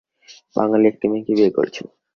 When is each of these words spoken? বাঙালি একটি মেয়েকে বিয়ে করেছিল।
বাঙালি 0.55 0.85
একটি 0.87 1.05
মেয়েকে 1.07 1.33
বিয়ে 1.37 1.55
করেছিল। 1.57 1.87